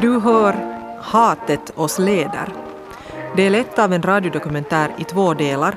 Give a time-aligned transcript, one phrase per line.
[0.00, 0.54] Du hör
[1.00, 2.48] Hatet oss leder.
[3.36, 5.76] Det är lett av en radiodokumentär i två delar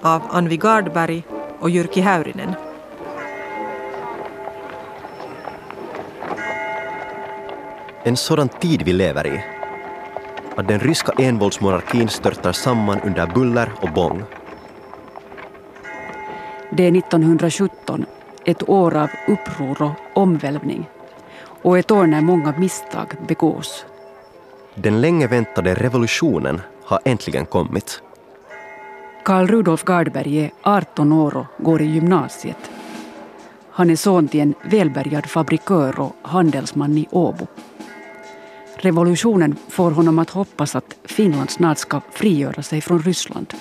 [0.00, 1.22] av Anvi Gardberg
[1.60, 2.54] och Jyrki Häyrinen.
[8.02, 9.44] En sådan tid vi lever i.
[10.56, 14.24] Att den ryska envåldsmonarkin störtar samman under buller och bång.
[16.70, 18.06] Det är 1917,
[18.44, 20.88] ett år av uppror och omvälvning.
[21.62, 23.84] Och ett år när många misstag begås.
[24.74, 28.02] Den länge väntade revolutionen har äntligen kommit.
[29.24, 32.70] Karl Rudolf Gardberg är 18 år och går i gymnasiet.
[33.70, 37.46] Han är son till en välbärgad fabrikör och handelsman i Åbo.
[38.76, 43.54] Revolutionen får honom att hoppas att Finland snart ska frigöra sig från Ryssland.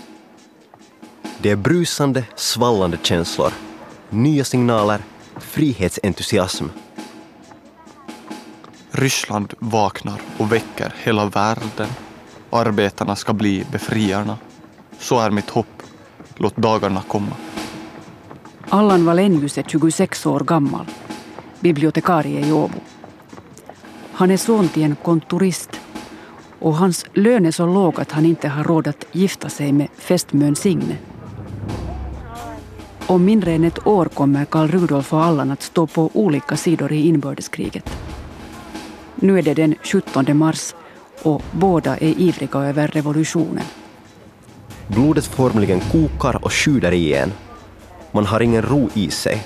[1.38, 3.54] Det är brusande, svallande känslor,
[4.14, 5.00] nya signaler,
[5.38, 6.66] frihetsentusiasm.
[8.92, 11.88] Ryssland vaknar och väcker hela världen.
[12.50, 14.38] Arbetarna ska bli befriarna.
[15.00, 15.84] Så är mitt hopp.
[16.36, 17.36] Låt dagarna komma.
[18.70, 20.86] Allan Wallenius är 26 år gammal,
[21.60, 22.80] bibliotekarie i Åbo.
[24.14, 25.80] Han är son till en kontorist
[26.60, 29.88] och hans lön är så låg att han inte har råd att gifta sig med
[29.98, 30.98] fästmön Signe.
[33.08, 36.92] Om mindre än ett år kommer Karl Rudolf och Allan att stå på olika sidor
[36.92, 37.90] i inbördeskriget.
[39.16, 40.76] Nu är det den 17 mars
[41.24, 43.64] och båda är ivriga över revolutionen.
[44.88, 47.32] Blodet formligen kokar och sjuder igen.
[48.12, 49.44] Man har ingen ro i sig.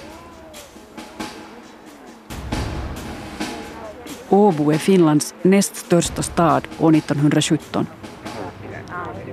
[4.30, 7.86] Åbo är Finlands näst största stad år 1917.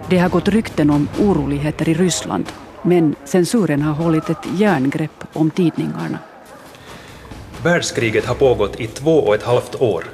[0.09, 2.44] Det har gått rykten om oroligheter i Ryssland
[2.84, 6.18] men censuren har hållit ett järngrepp om tidningarna.
[7.62, 10.04] Världskriget har pågått i två och ett halvt år.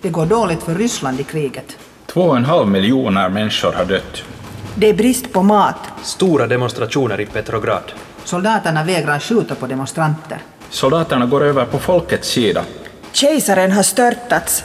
[0.00, 1.76] Det går dåligt för Ryssland i kriget.
[2.06, 4.22] Två och en halv miljoner människor har dött.
[4.74, 5.76] Det är brist på mat.
[6.02, 7.92] Stora demonstrationer i Petrograd.
[8.24, 10.38] Soldaterna vägrar skjuta på demonstranter.
[10.70, 12.64] Soldaterna går över på folkets sida.
[13.12, 14.64] Kejsaren har störtats.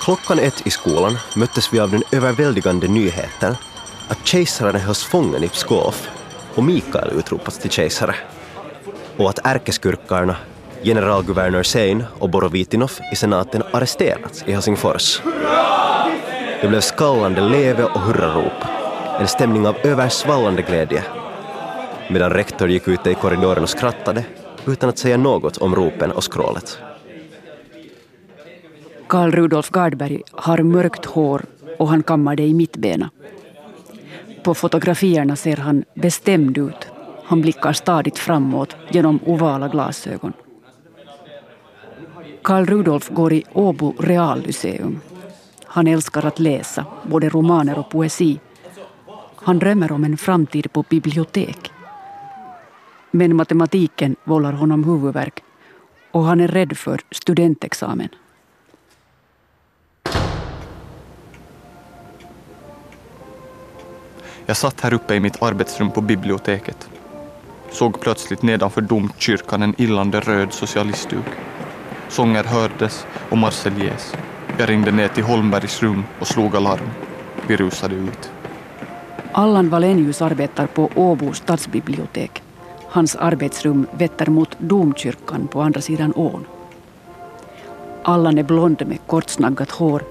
[0.00, 3.56] Klockan ett i skolan möttes vi av den överväldigande nyheten
[4.08, 5.94] att kejsaren hölls fången i Pskov
[6.54, 8.14] och Mikael utropats till kejsare.
[9.16, 10.36] Och att ärkeskurkarna,
[10.82, 15.22] generalguvernör Sein och Borovitinov i senaten arresterats i Helsingfors.
[16.60, 18.64] Det blev skallande leve och hurrarop,
[19.20, 21.02] en stämning av översvallande glädje.
[22.10, 24.24] Medan rektor gick ute i korridoren och skrattade
[24.66, 26.78] utan att säga något om ropen och skrålet.
[29.06, 31.42] Karl Rudolf Gardberg har mörkt hår
[31.78, 33.10] och han kammar det i mittbena.
[34.44, 36.88] På fotografierna ser han bestämd ut.
[37.24, 40.32] Han blickar stadigt framåt genom ovala glasögon.
[42.42, 45.00] Karl Rudolf går i Åbo reallyceum.
[45.64, 48.40] Han älskar att läsa, både romaner och poesi.
[49.36, 51.70] Han drömmer om en framtid på bibliotek.
[53.10, 55.42] Men matematiken vållar honom huvudvärk
[56.10, 58.08] och han är rädd för studentexamen.
[64.46, 66.88] Jag satt här uppe i mitt arbetsrum på biblioteket.
[67.70, 71.26] Såg plötsligt nedanför domkyrkan en illande röd socialistduk.
[72.08, 74.14] Sånger hördes och Marseljäs.
[74.58, 76.90] Jag ringde ner till Holmbergs rum och slog alarm.
[77.46, 78.32] Vi rusade ut.
[79.32, 82.42] Allan Wallenius arbetar på Åbo stadsbibliotek.
[82.88, 86.46] Hans arbetsrum vetter mot domkyrkan på andra sidan ån.
[88.02, 90.02] Allan är blond med kortsnaggat hår.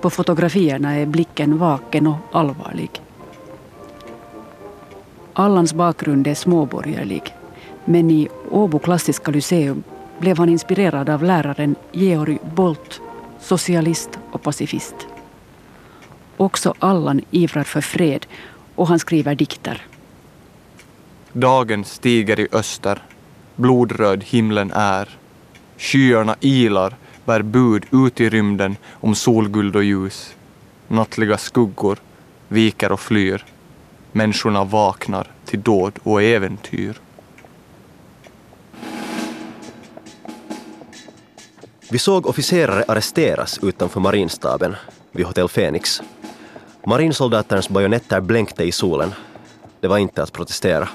[0.00, 2.90] På fotografierna är blicken vaken och allvarlig.
[5.38, 7.34] Allans bakgrund är småborgerlig.
[7.84, 9.82] Men i Åbo klassiska lyceum
[10.18, 13.00] blev han inspirerad av läraren Georg Bolt,
[13.40, 14.94] socialist och pacifist.
[16.36, 18.26] Också Allan ivrar för fred
[18.74, 19.86] och han skriver dikter.
[21.32, 23.02] Dagen stiger i öster,
[23.56, 25.18] blodröd himlen är.
[25.78, 30.34] Skyarna ilar, bär bud ut i rymden om solguld och ljus.
[30.88, 31.98] Nattliga skuggor
[32.48, 33.44] viker och flyr.
[34.16, 37.00] Människorna vaknar till dåd och äventyr.
[41.90, 44.76] Vi såg officerare arresteras utanför marinstaben
[45.12, 46.02] vid Hotell Fenix.
[46.86, 49.14] Marinsoldaternas bajonetter blänkte i solen.
[49.80, 50.88] Det var inte att protestera.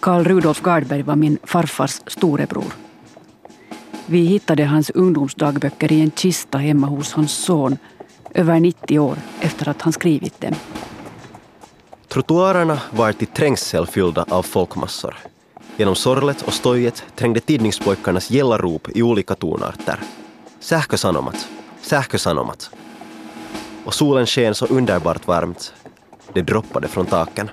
[0.00, 2.72] Karl Rudolf Gardberg var min farfars storebror.
[4.06, 7.78] Vi hittade hans ungdomsdagböcker i en kista hemma hos hans son
[8.34, 10.54] över 90 år efter att han skrivit dem.
[12.08, 15.14] Trottoarerna var till trängsel fyllda av folkmassor.
[15.76, 20.00] Genom sorlet och stojet trängde tidningspojkarnas gälla rop i olika tonarter.
[20.60, 21.48] Sähkösanomat,
[21.80, 22.70] sähkösanomat.
[23.84, 25.72] Och solen sken så underbart varmt.
[26.32, 27.50] Det droppade från taken.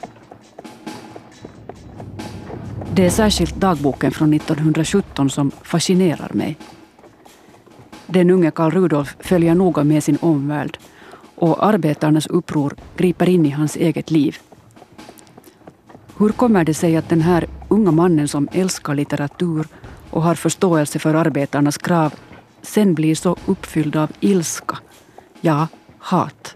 [2.93, 6.57] Det är särskilt dagboken från 1917 som fascinerar mig.
[8.07, 10.77] Den unge Karl Rudolf följer noga med sin omvärld
[11.35, 14.37] och arbetarnas uppror griper in i hans eget liv.
[16.17, 19.67] Hur kommer det sig att den här unga mannen som älskar litteratur
[20.09, 22.13] och har förståelse för arbetarnas krav
[22.61, 24.77] sen blir så uppfylld av ilska,
[25.41, 25.67] ja,
[25.97, 26.55] hat?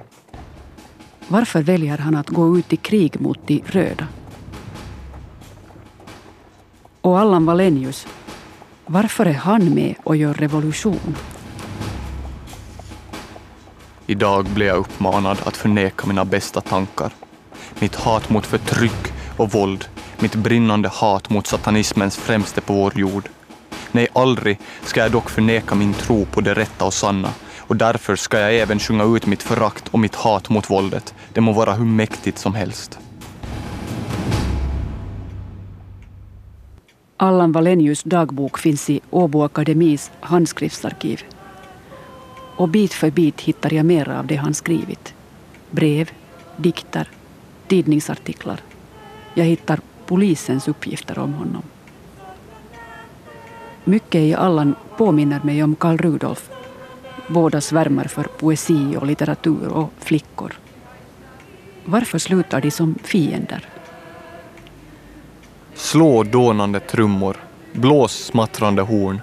[1.28, 4.08] Varför väljer han att gå ut i krig mot de röda?
[7.02, 8.08] Och Allan Valenius,
[8.86, 11.16] varför är han med och gör revolution?
[14.10, 17.12] Idag blir jag uppmanad att förneka mina bästa tankar.
[17.80, 19.86] Mitt hat mot förtryck och våld,
[20.20, 23.30] mitt brinnande hat mot satanismens främste på vår jord.
[23.92, 28.16] Nej, aldrig ska jag dock förneka min tro på det rätta och sanna och därför
[28.16, 31.14] ska jag även sjunga ut mitt förakt och mitt hat mot våldet.
[31.34, 33.00] Det må vara hur mäktigt som helst.
[37.18, 41.24] Allan Valenius dagbok finns i Åbo Akademis handskriftsarkiv.
[42.60, 45.14] Och bit för bit hittar jag mer av det han skrivit.
[45.72, 46.12] Brev,
[46.58, 47.08] dikter,
[47.68, 48.60] tidningsartiklar.
[49.34, 51.62] Jag hittar polisens uppgifter om honom.
[53.84, 56.50] Mycket i Allan påminner mig om Karl Rudolf.
[57.28, 60.54] Båda svärmar för poesi och litteratur och flickor.
[61.86, 63.66] Varför slutar de som fiender?
[65.74, 67.38] Slå dånande trummor,
[67.74, 69.22] blås smattrande horn.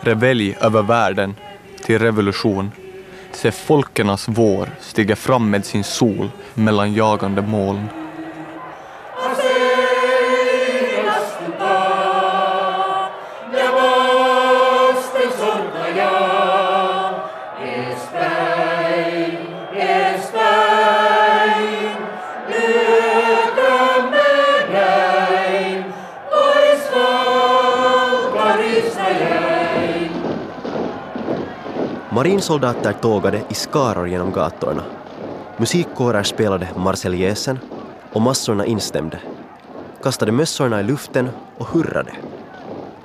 [0.00, 1.34] Revelj över världen
[1.82, 2.70] till revolution.
[3.32, 8.01] Se folkenas vår stiga fram med sin sol mellan jagande moln.
[32.22, 34.82] Marinsoldater tågade i skaror genom gatorna.
[35.56, 37.58] Musikkårer spelade Marseljäsen
[38.12, 39.20] och massorna instämde,
[40.02, 41.28] kastade mössorna i luften
[41.58, 42.12] och hurrade.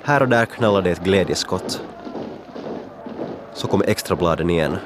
[0.02, 1.82] Här och där knallade ett glädjeskott.
[3.54, 4.76] Så kom extrabladen igen.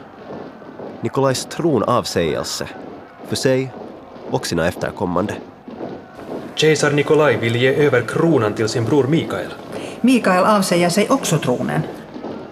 [1.01, 2.69] Nikolajs tronavsägelse,
[3.29, 3.73] för sig
[4.31, 5.35] och sina efterkommande.
[6.55, 9.53] Kejsar Nikolaj vill ge över kronan till sin bror Mikael.
[10.01, 11.83] Mikael avsäger sig också tronen.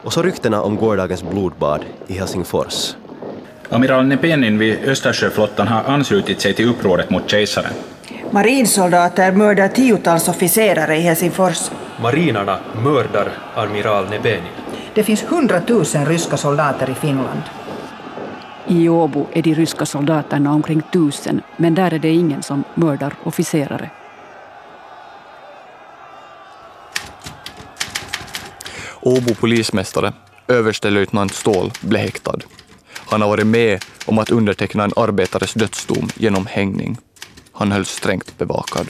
[0.03, 2.95] Och så ryktena om gårdagens blodbad i Helsingfors.
[3.71, 7.73] Amiral Nepenin vid Östersjöflottan har anslutit sig till upproret mot kejsaren.
[8.31, 11.71] Marinsoldater mördar tiotals officerare i Helsingfors.
[12.03, 14.43] Marinarna mördar amiral Nebenin.
[14.95, 17.43] Det finns hundratusen ryska soldater i Finland.
[18.67, 23.15] I Åbo är de ryska soldaterna omkring tusen, men där är det ingen som mördar
[23.25, 23.91] officerare.
[29.03, 30.13] Åbo polismästare,
[30.49, 32.39] överstelöjtnant Ståhl, blev häktad.
[32.93, 36.97] Han har varit med om att underteckna en arbetares dödsdom genom hängning.
[37.53, 38.87] Han hölls strängt bevakad.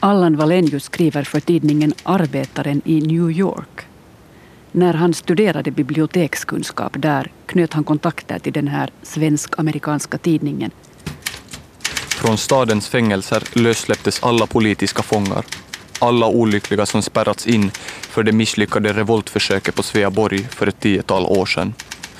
[0.00, 3.80] Allan Valenius skriver för tidningen Arbetaren i New York.
[4.72, 10.70] När han studerade bibliotekskunskap där knöt han kontakter till den här svensk-amerikanska tidningen.
[12.08, 15.44] Från stadens fängelser lössläpptes alla politiska fångar.
[16.02, 21.46] Alla olyckliga som spärrats in för det misslyckade revoltförsöket på Sveaborg för ett tiotal år
[21.46, 21.74] sedan.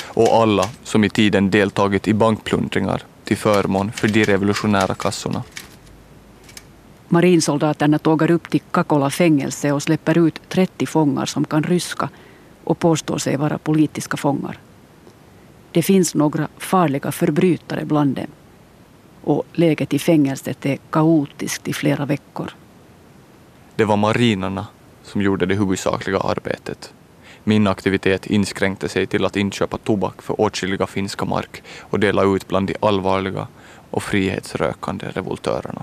[0.05, 5.43] Och alla som i tiden deltagit i bankplundringar till förmån för de revolutionära kassorna.
[7.09, 12.09] Marinsoldaterna tågar upp till Kakola fängelse och släpper ut 30 fångar som kan ryska
[12.65, 14.59] och påstår sig vara politiska fångar.
[15.73, 18.31] Det finns några farliga förbrytare bland dem.
[19.25, 22.53] Och läget i fängelset är kaotiskt i flera veckor.
[23.83, 24.67] Det var marinarna
[25.03, 26.95] som gjorde det huvudsakliga arbetet.
[27.45, 32.49] Min aktivitet inskränkte sig till att inköpa tobak för åtskilliga finska mark och dela ut
[32.49, 33.47] bland de allvarliga
[33.91, 35.83] och frihetsrökande revoltörerna.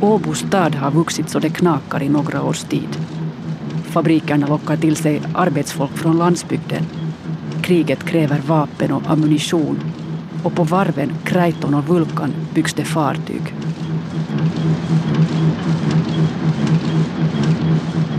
[0.00, 3.11] Åbo stad har vuxit så det knakar i några års tid.
[3.92, 6.82] Fabrikerna lockar till sig arbetsfolk från landsbygden.
[7.62, 9.80] Kriget kräver vapen och ammunition
[10.44, 13.54] och på varven Kreiton och Vulkan byggs det fartyg.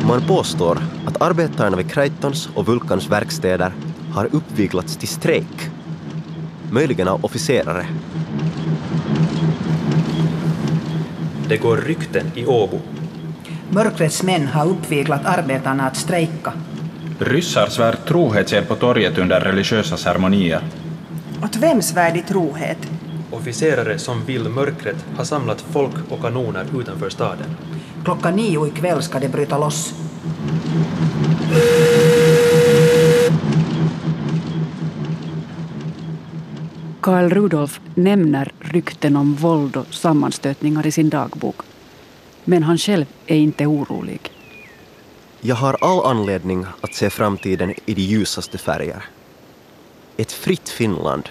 [0.08, 3.74] Man påstår att arbetarna vid Kreitons och Vulkans verkstäder
[4.12, 5.70] har uppviglats till strejk.
[6.72, 7.86] Möjligen av officerare.
[11.48, 12.80] Det går rykten i Åbo.
[13.74, 16.53] Mörkrets män har uppviglat arbetarna att strejka.
[17.20, 20.62] Ryssar svär trohetsed på torget under religiösa ceremonier.
[21.44, 22.77] Åt vems värdig trohet?
[23.32, 27.56] Officerare som vill mörkret har samlat folk och kanoner utanför staden.
[28.03, 29.94] Klockan nio ikväll ska det bryta loss.
[37.01, 41.56] Karl Rudolf nämner rykten om våld och sammanstötningar i sin dagbok.
[42.44, 44.32] Men han själv är inte orolig.
[45.42, 49.04] Jag har all anledning att se framtiden i de ljusaste färger.
[50.18, 51.30] Ett fritt Finland.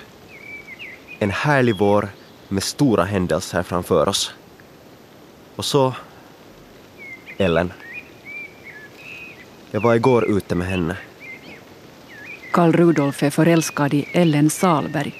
[1.18, 2.08] En härlig vår
[2.48, 4.32] med stora händelser framför oss.
[5.56, 5.94] Och så...
[7.38, 7.72] Ellen.
[9.70, 10.96] Jag var igår ute med henne.
[12.50, 15.14] Karl Rudolf är förälskad i Ellen Salberg.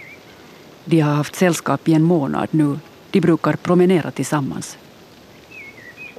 [0.85, 2.79] De har haft sällskap i en månad nu.
[3.11, 4.79] De brukar promenera tillsammans.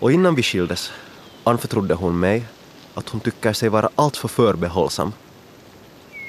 [0.03, 0.91] Och innan vi skildes
[1.43, 2.45] anförtrodde hon mig
[2.93, 5.13] att hon tycker sig vara alltför förbehållsam.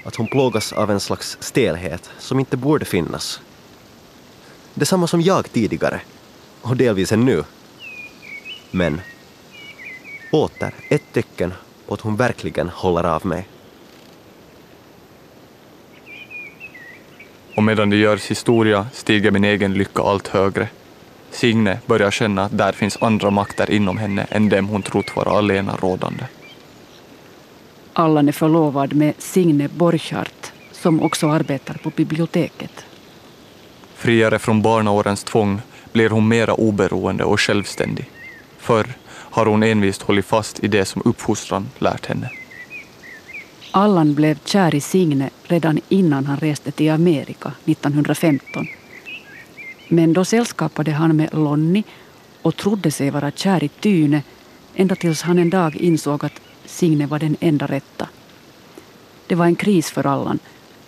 [0.05, 3.41] Att hon plågas av en slags stelhet som inte borde finnas.
[4.75, 6.01] Detsamma som jag tidigare,
[6.63, 7.45] och delvis ännu.
[8.71, 9.01] Men
[10.33, 11.53] åter ett tecken
[11.87, 13.49] på att hon verkligen håller av mig.
[17.57, 20.69] Och medan det görs historia stiger min egen lycka allt högre.
[21.35, 25.39] Signe börjar känna att där finns andra makter inom henne än dem hon trott vara
[25.39, 26.25] alena rådande.
[27.93, 32.85] Allan är förlovad med Signe Borchardt som också arbetar på biblioteket.
[33.95, 35.61] Friare från barnaårens tvång
[35.93, 38.11] blir hon mera oberoende och självständig.
[38.59, 42.31] Förr har hon envist hållit fast i det som uppfostran lärt henne.
[43.71, 48.67] Allan blev kär i Signe redan innan han reste till Amerika 1915.
[49.89, 51.85] Men då sällskapade han med Lonnie
[52.43, 54.23] och trodde sig vara kär i Tyne
[54.75, 58.09] ända tills han en dag insåg att Signe var den enda rätta.
[59.27, 60.39] Det var en kris för Allan.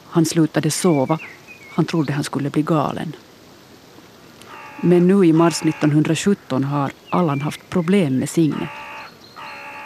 [0.04, 1.18] Han slutade sova.
[1.74, 3.16] Han trodde han skulle bli galen.
[4.80, 8.68] Men nu i mars 1917 har Allan haft problem med Signe.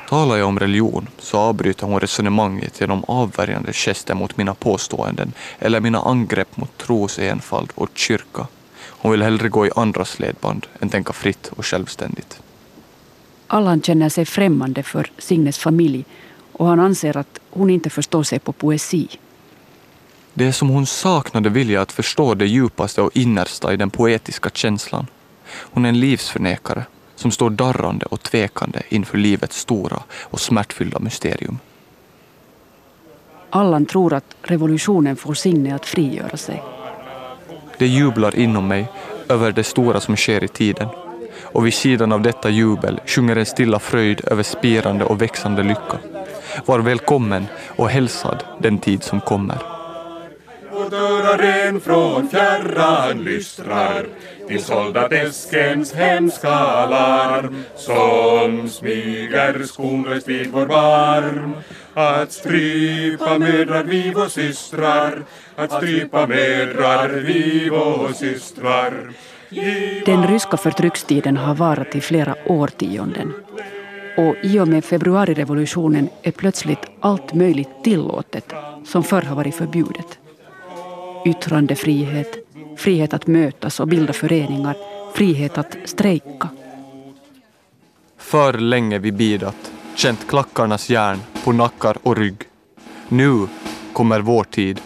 [0.08, 5.80] Talar jag om religion så avbryter hon resonemanget genom avvärjande gester mot mina påståenden eller
[5.80, 8.46] mina angrepp mot tros enfald och kyrka.
[8.90, 12.40] Hon vill hellre gå i andras ledband än tänka fritt och självständigt.
[13.46, 16.04] Allan känner sig främmande för Signes familj
[16.52, 19.08] och han anser att hon inte förstår sig på poesi.
[20.34, 24.50] Det är som hon saknade vilja att förstå det djupaste och innersta i den poetiska
[24.50, 25.06] känslan.
[25.46, 31.58] Hon är en livsförnekare som står darrande och tvekande inför livets stora och smärtfyllda mysterium.
[33.50, 36.62] Allan tror att revolutionen får Signe att frigöra sig.
[37.80, 38.88] Det jublar inom mig
[39.28, 40.88] över det stora som sker i tiden.
[41.42, 45.98] Och vid sidan av detta jubel sjunger en stilla fröjd över spirande och växande lycka.
[46.66, 47.46] Var välkommen
[47.76, 49.58] och hälsad den tid som kommer.
[50.70, 54.06] Och dörren från fjärran lystrar
[54.48, 61.54] till soldateskens hemska larm som smyger skonlöst vid vår barm
[61.94, 65.24] att strypa mödrar vi och systrar
[65.60, 69.12] att strypa mödrar vi och systrar
[70.06, 73.32] Den ryska förtryckstiden har varat i flera årtionden.
[74.16, 78.52] Och i och med februarirevolutionen är plötsligt allt möjligt tillåtet
[78.86, 80.18] som förr har varit förbjudet.
[81.26, 82.36] Yttrandefrihet,
[82.76, 84.76] frihet att mötas och bilda föreningar,
[85.14, 86.48] frihet att strejka.
[88.18, 92.42] För länge vi bidat, känt klackarnas järn på nackar och rygg.
[93.08, 93.46] Nu
[93.92, 94.80] kommer vår tid.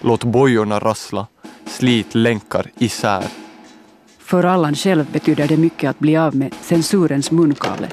[0.00, 1.26] Låt bojorna rassla,
[1.66, 3.24] slit länkar isär.
[4.18, 7.88] För Allan själv betyder det mycket att bli av med censurens munkavle.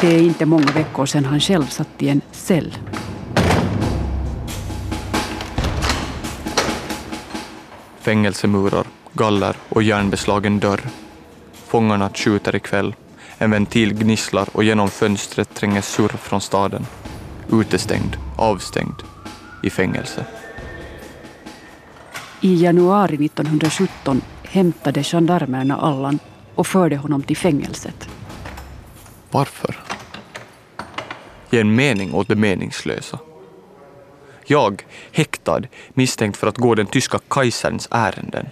[0.00, 2.74] Det är inte många veckor sedan han själv satt i en cell.
[8.00, 10.80] Fängelsemurar, galler och järnbeslagen dörr.
[11.52, 12.94] Fångarna skjuter ikväll.
[13.38, 16.86] En ventil gnisslar och genom fönstret tränger surr från staden.
[17.52, 19.02] Utestängd, avstängd,
[19.62, 20.26] i fängelse.
[22.44, 26.18] I januari 1917 hämtade gendarmerna Allan
[26.54, 28.08] och förde honom till fängelset.
[29.30, 29.76] Varför?
[31.50, 33.18] Ge en mening åt det meningslösa.
[34.46, 34.82] Jag,
[35.12, 38.46] häktad, misstänkt för att gå den tyska kejsarens ärenden.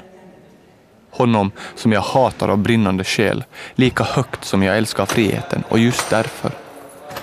[1.11, 3.45] Honom som jag hatar av brinnande själ,
[3.75, 6.51] lika högt som jag älskar friheten och just därför.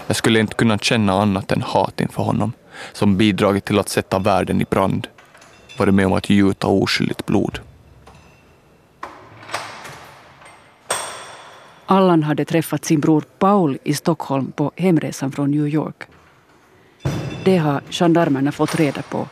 [0.08, 2.54] Jag skulle inte kunna känna annat än hat inför honom,
[2.94, 5.08] som bidragit till att sätta världen i brand,
[5.80, 7.60] varit med om att gjuta oskyldigt blod.
[11.86, 16.04] Allan hade träffat sin bror Paul i Stockholm på hemresan från New York.
[17.44, 19.28] Det har gendarmerna fått reda på.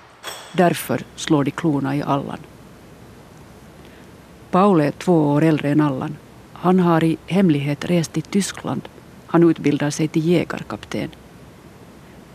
[0.52, 2.40] Därför slår de klorna i Allan.
[4.52, 6.16] Paul är två år äldre än Allan.
[6.54, 8.82] Han har i hemlighet rest till Tyskland.
[9.28, 11.10] Han utbildar sig till jägarkapten.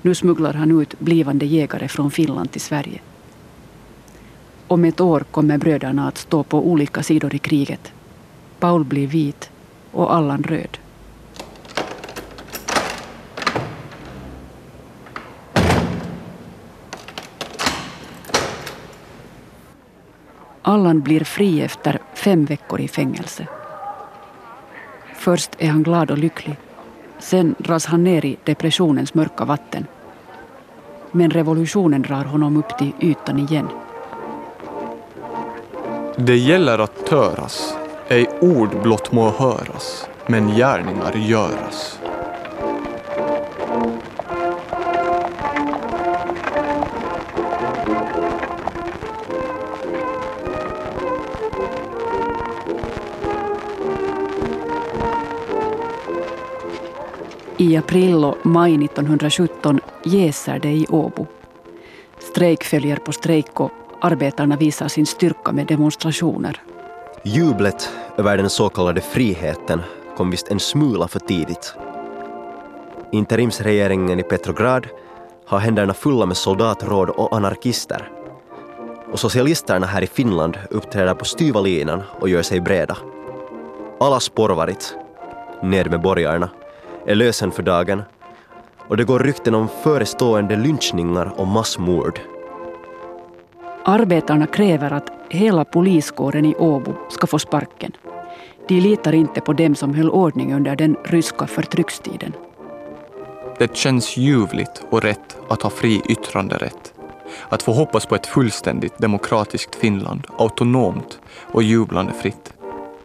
[0.02, 3.00] Nu smugglar han ut blivande jägare från Finland till Sverige.
[4.72, 7.92] Om ett år kommer bröderna att stå på olika sidor i kriget.
[8.58, 9.50] Paul blir vit
[9.90, 10.78] och Allan röd.
[20.62, 23.46] Allan blir fri efter fem veckor i fängelse.
[25.14, 26.56] Först är han glad och lycklig.
[27.18, 29.86] Sen dras han ner i depressionens mörka vatten.
[31.10, 33.68] Men revolutionen drar honom upp till ytan igen.
[36.16, 37.74] Det gäller att töras,
[38.08, 41.98] ej ord blott må höras, men gärningar göras.
[57.56, 61.26] I april och maj 1917 jäser det i Åbo.
[62.18, 63.70] Strejk följer på strejk och
[64.02, 66.62] arbetarna visar sin styrka med demonstrationer.
[67.22, 69.82] Jublet över den så kallade friheten
[70.16, 71.74] kom visst en smula för tidigt.
[73.12, 74.86] Interimsregeringen i Petrograd
[75.46, 78.10] har händerna fulla med soldatråd och anarkister.
[79.12, 82.96] Och socialisterna här i Finland uppträder på styva linan och gör sig breda.
[84.00, 84.96] Alla spårvarit,
[85.62, 86.50] ned med borgarna,
[87.06, 88.02] är lösen för dagen
[88.88, 92.20] och det går rykten om förestående lynchningar och massmord.
[93.84, 97.92] Arbetarna kräver att hela poliskåren i Åbo ska få sparken.
[98.68, 102.32] De litar inte på dem som höll ordning under den ryska förtryckstiden.
[103.58, 106.94] Det känns ljuvligt och rätt att ha fri yttranderätt.
[107.48, 111.20] Att få hoppas på ett fullständigt demokratiskt Finland, autonomt
[111.52, 112.52] och jublande fritt.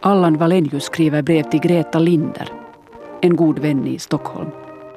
[0.00, 2.52] Allan Valenius skriver brev till Greta Linder,
[3.20, 4.50] en god vän i Stockholm.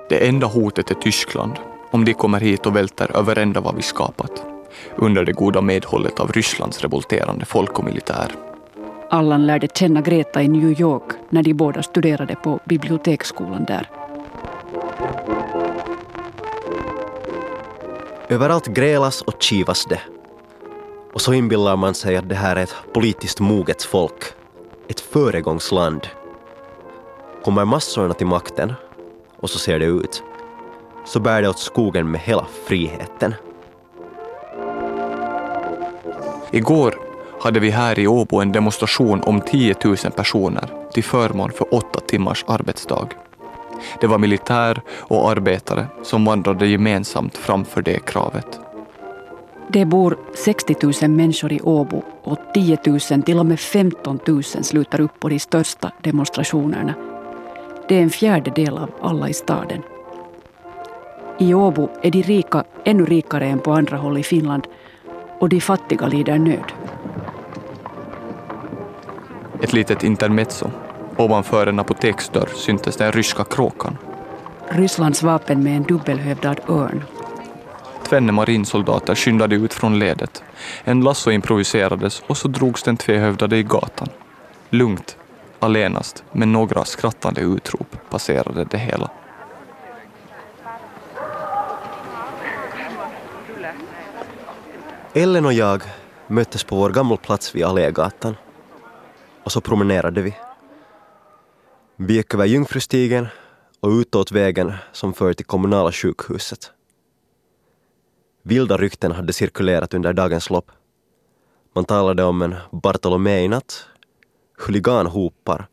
[0.10, 1.54] Det enda hotet är Tyskland,
[1.92, 4.46] om de kommer hit och välter över ända vad vi skapat.
[4.96, 8.32] Under det goda medhållet av Rysslands revolterande folk och militär.
[9.10, 13.90] Allan lärde känna Greta i New York när de båda studerade på biblioteksskolan där.
[18.30, 20.02] Överallt grälas och kivas det.
[21.14, 24.24] Och så inbillar man sig att det här är ett politiskt moget folk.
[24.88, 26.08] Ett föregångsland.
[27.44, 28.74] Kommer massorna till makten,
[29.40, 30.24] och så ser det ut,
[31.06, 33.34] så bär det åt skogen med hela friheten.
[36.52, 36.96] Igår
[37.42, 42.00] hade vi här i Åbo en demonstration om 10 000 personer till förmån för åtta
[42.00, 43.08] timmars arbetsdag.
[44.02, 48.60] Det var militär och arbetare som vandrade gemensamt framför det kravet.
[49.68, 54.44] Det bor 60 000 människor i Åbo och 10 000 till och med 15 000
[54.44, 56.94] slutar upp på de största demonstrationerna.
[57.88, 59.82] Det är en fjärdedel av alla i staden.
[61.40, 64.68] I Åbo är de rika ännu rikare än på andra håll i Finland
[65.42, 66.72] och de fattiga lider nöd.
[69.62, 70.70] Ett litet intermezzo.
[71.18, 73.98] Ovanför en apoteksdörr syntes den ryska kråkan.
[74.70, 77.04] Rysslands vapen med en dubbelhövdad örn.
[78.10, 80.44] Tvenne marinsoldater skyndade ut från ledet.
[80.84, 84.08] En lasso improviserades och så drogs den tvehövdade i gatan.
[84.70, 85.18] Lugnt,
[85.60, 89.10] allenast, med några skrattande utrop passerade det hela.
[95.14, 95.84] Ellen och jag
[96.28, 98.36] möttes på vår gamla plats vid Allégatan.
[99.44, 100.36] Och så promenerade vi.
[101.96, 103.28] Vi gick över Jungfrustigen
[103.80, 106.72] och utåt vägen som för till kommunala sjukhuset.
[108.44, 110.72] Vilda rykten hade cirkulerat under dagens lopp.
[111.76, 113.86] Man talade om en Bartolomei-natt,
[114.58, 115.68] huliganhopar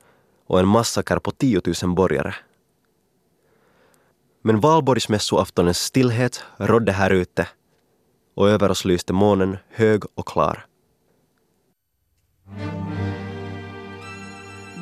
[0.47, 2.35] och en massaker på 10 000 borgare.
[4.43, 7.49] Men valborgsmässoaftonens stillhet rådde här ute
[8.39, 10.67] och över oss lyste månen hög och klar.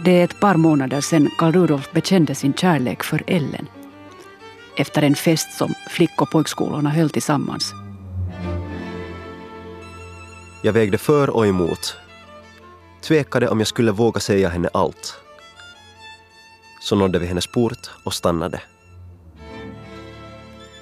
[0.04, 3.68] Det är ett par månader sedan Karl Rudolf bekände sin kärlek för Ellen.
[4.76, 7.72] Efter en fest som flick och pojkskolorna höll tillsammans.
[10.62, 11.96] Jag vägde för och emot.
[13.00, 15.14] tvekade om jag skulle våga säga henne allt.
[16.80, 18.60] Så nådde vi hennes port och stannade.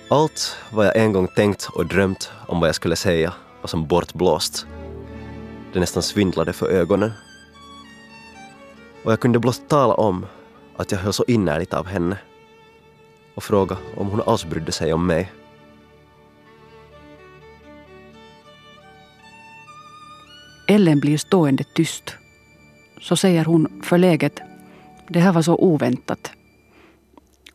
[0.09, 3.87] Allt vad jag en gång tänkt och drömt om vad jag skulle säga var som
[3.87, 4.67] bortblåst.
[5.73, 7.13] Det nästan svindlade för ögonen.
[9.05, 10.27] Och jag kunde blott tala om
[10.77, 12.19] att jag höll så innerligt av henne
[13.35, 15.33] och fråga om hon alls brydde sig om mig.
[20.69, 22.15] Ellen blir stående tyst.
[23.01, 24.41] Så säger hon förläget,
[25.09, 26.31] det här var så oväntat.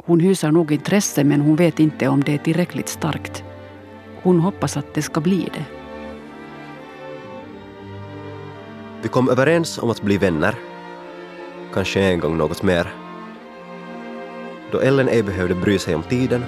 [0.10, 3.44] Hon hyser nog intresse men hon vet inte om det är tillräckligt starkt.
[4.24, 5.66] Hon hoppas att det ska bli det.
[9.02, 10.56] Vi kom överens om att bli vänner.
[11.74, 12.94] Kanske en gång något mer.
[14.72, 16.46] Då Ellen ej behövde bry sig om tiden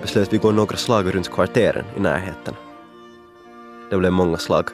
[0.00, 2.54] beslöt vi gå några slag runt kvarteren i närheten.
[3.90, 4.68] Det blev många slag.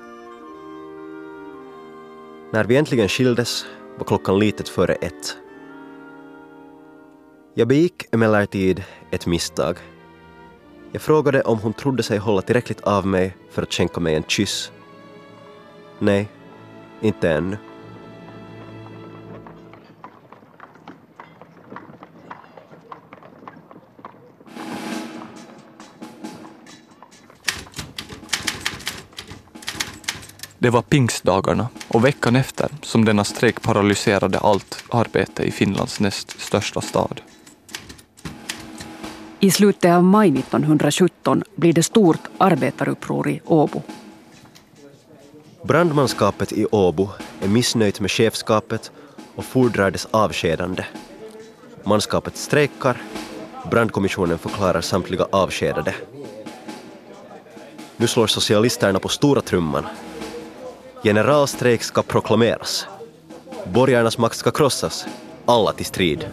[2.53, 3.66] När vi äntligen skildes
[3.99, 5.37] var klockan litet före ett.
[7.59, 9.77] Jag begick emellertid ett misstag.
[10.92, 14.23] Jag frågade om hon trodde sig hålla tillräckligt av mig för att skänka mig en
[14.23, 14.73] kyss.
[15.99, 16.29] Nej,
[17.01, 17.57] inte ännu.
[30.59, 36.40] Det var pingstdagarna och veckan efter som denna strejk paralyserade allt arbete i Finlands näst
[36.40, 37.21] största stad.
[39.40, 43.83] I slutet av maj 1917 blir det stort arbetaruppror i Åbo.
[45.62, 47.09] Brandmanskapet i Åbo
[47.42, 48.92] är missnöjt med chefskapet
[49.35, 50.85] och fordrar dess avskedande.
[51.85, 53.03] Manskapet strejkar,
[53.70, 55.94] brandkommissionen förklarar samtliga avskedade.
[57.96, 59.87] Nu slår socialisterna på stora trumman.
[61.03, 62.87] Generalstrejk ska proklameras.
[63.64, 65.07] Borgarnas makt ska krossas.
[65.46, 66.27] Alla till strid.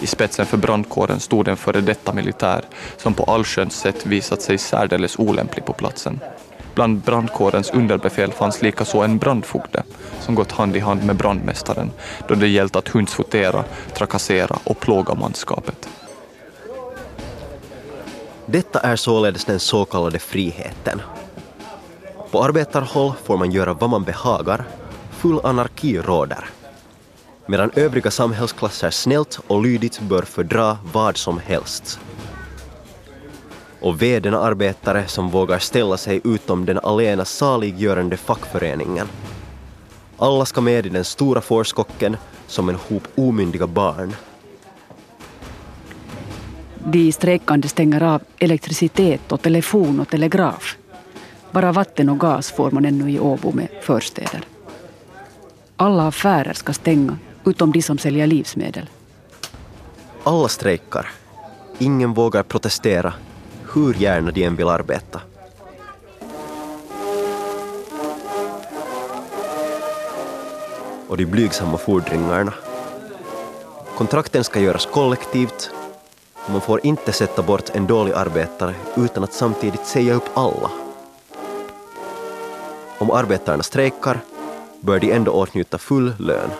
[0.00, 2.64] I spetsen för brandkåren stod en före detta militär
[2.96, 6.20] som på allsköns sätt visat sig särdeles olämplig på platsen.
[6.74, 9.82] Bland brandkårens underbefäl fanns likaså en brandfogde
[10.20, 11.90] som gått hand i hand med brandmästaren
[12.28, 15.88] då det gällt att hundsfotera, trakassera och plåga manskapet.
[18.46, 21.00] Detta är således den så kallade friheten.
[22.30, 24.64] På arbetarhåll får man göra vad man behagar,
[25.10, 26.44] full anarki råder.
[27.50, 32.00] Medan övriga samhällsklasser snällt och lydigt bör fördra vad som helst.
[33.80, 39.06] Och ve den arbetare som vågar ställa sig utom den alena saliggörande fackföreningen.
[40.16, 44.14] Alla ska med i den stora fårskocken som en hop omyndiga barn.
[46.84, 50.76] De strejkande stänger av elektricitet och telefon och telegraf.
[51.50, 54.44] Bara vatten och gas får man ännu i Åbo med förstäder.
[55.76, 58.86] Alla affärer ska stänga, utom de som säljer livsmedel.
[60.24, 61.08] Alla strejkar.
[61.78, 63.12] Ingen vågar protestera,
[63.74, 65.20] hur gärna de än vill arbeta.
[71.08, 72.52] Och de blygsamma fordringarna.
[73.96, 75.70] Kontrakten ska göras kollektivt
[76.34, 80.70] och man får inte sätta bort en dålig arbetare utan att samtidigt säga upp alla.
[82.98, 84.20] Om arbetarna strejkar
[84.80, 86.50] bör de ändå åtnjuta full lön.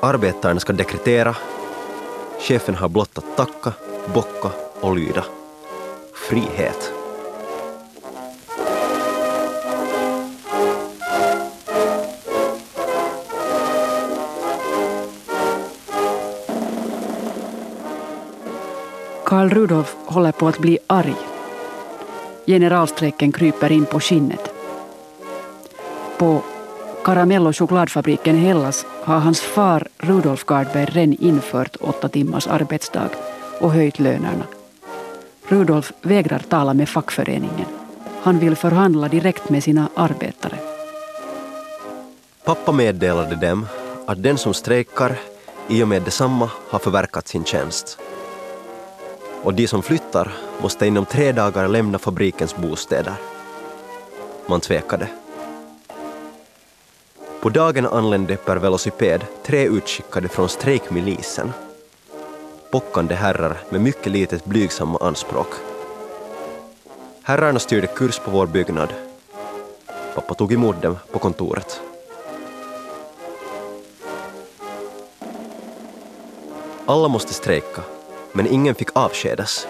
[0.00, 1.36] Arbetarna ska dekretera.
[2.38, 3.72] Chefen har blott att tacka,
[4.14, 5.24] bocka och lyda.
[6.14, 6.92] Frihet.
[19.24, 21.16] Karl Rudolf håller på att bli arg.
[22.46, 24.52] Generalstrejken kryper in på skinnet.
[26.18, 26.42] På
[27.08, 33.10] Karamello chokladfabriken Hellas har hans far Rudolf Gardberg redan infört åtta timmars arbetsdag
[33.60, 34.44] och höjt lönerna.
[35.48, 37.66] Rudolf vägrar tala med fackföreningen.
[38.22, 40.58] Han vill förhandla direkt med sina arbetare.
[42.44, 43.66] Pappa meddelade dem
[44.06, 45.18] att den som strejkar
[45.68, 47.98] i och med detsamma har förverkat sin tjänst.
[49.42, 53.14] Och de som flyttar måste inom tre dagar lämna fabrikens bostäder.
[54.46, 55.08] Man tvekade.
[57.40, 61.52] På dagen anlände per velociped tre utskickade från strejkmilisen.
[62.72, 65.46] Bockande herrar med mycket litet blygsamma anspråk.
[67.22, 68.94] Herrarna styrde kurs på vår byggnad.
[70.14, 71.80] Pappa tog emot dem på kontoret.
[76.86, 77.82] Alla måste strejka,
[78.32, 79.66] men ingen fick avskedas.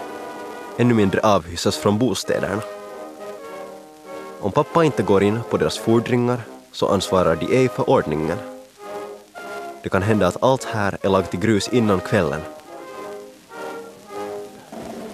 [0.77, 2.61] Ännu mindre avhysas från bostäderna.
[4.41, 8.37] Om pappa inte går in på deras fordringar så ansvarar de ej för ordningen.
[9.83, 12.41] Det kan hända att allt här är lagt i grus innan kvällen.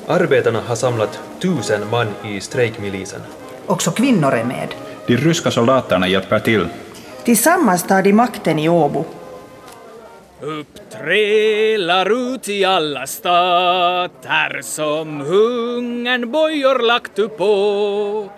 [0.07, 3.21] Arbetarna har samlat tusen man i strejkmilisen.
[3.65, 4.75] Också kvinnor är med.
[5.07, 6.67] De ryska soldaterna hjälper till.
[7.23, 9.05] Tillsammans tar de makten i Åbo.
[10.41, 18.29] Uppträlar ut i alla stater som hungern bojor lagt upp på.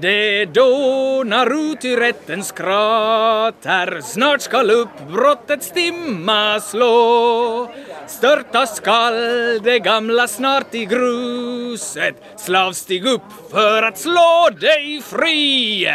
[0.00, 7.70] Det dånar ut i rättens krater, snart skall uppbrottets timma slå.
[8.06, 9.14] Störta skall
[9.62, 15.88] det gamla snart i gruset, slav stig upp för att slå dig fri.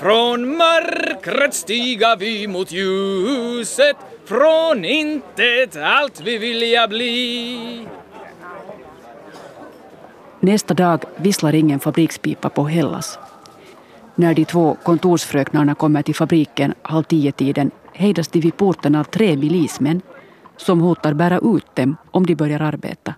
[0.00, 3.96] Från mörkret stiga vi mot ljuset,
[4.26, 7.86] från intet allt vi vilja bli.
[10.44, 13.18] Nästa dag visslar ingen fabrikspipa på Hellas.
[14.14, 19.36] När de två kontorsfröknarna kommer till fabriken halv tio-tiden hejdas de vid porten av tre
[19.36, 20.00] milismän
[20.56, 23.14] som hotar bära ut dem om de börjar arbeta.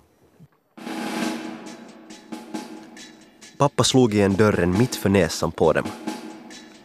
[3.59, 5.85] Pappa slog igen dörren mitt för näsan på dem.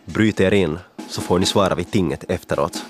[0.05, 2.85] Bryt er in så får ni svara vid tinget efteråt.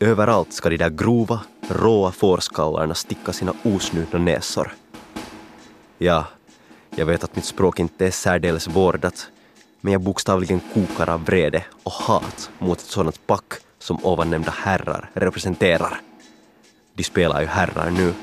[0.00, 4.74] Överallt ska de där grova, råa fårskallarna sticka sina osnutna näsor.
[5.98, 6.26] Ja,
[6.96, 9.30] jag vet att mitt språk inte är särdeles vårdat,
[9.80, 15.10] men jag bokstavligen kokar av vrede och hat mot ett sådant pack som ovannämnda herrar
[15.14, 16.00] representerar.
[16.94, 18.14] De spelar ju herrar nu.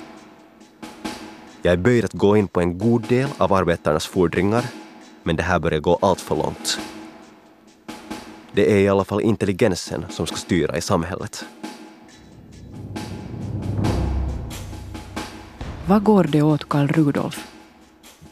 [1.61, 4.65] Jag är böjd att gå in på en god del av arbetarnas fordringar,
[5.23, 6.79] men det här börjar gå allt för långt.
[8.51, 11.45] Det är i alla fall intelligensen som ska styra i samhället.
[15.87, 17.50] Vad går det åt Karl Rudolf?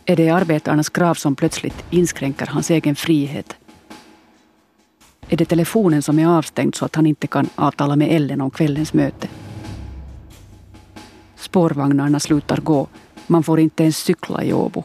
[0.09, 3.55] Är det arbetarnas krav som plötsligt inskränker hans egen frihet?
[5.29, 8.51] Är det telefonen som är avstängd så att han inte kan avtala med Ellen om
[8.51, 9.27] kvällens möte?
[11.35, 12.87] Spårvagnarna slutar gå.
[13.27, 14.83] Man får inte ens cykla i Åbo.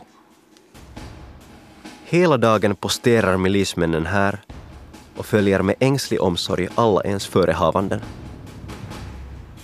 [2.04, 4.38] Hela dagen posterar milismännen här
[5.16, 8.00] och följer med ängslig omsorg alla ens förehavanden.